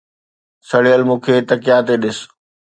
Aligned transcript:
سڙيل، 0.67 1.01
مون 1.07 1.19
کي 1.25 1.35
تکيا 1.49 1.77
تي 1.87 1.95
ڏس 2.01 2.17